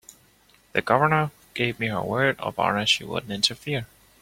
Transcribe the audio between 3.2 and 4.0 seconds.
interfere.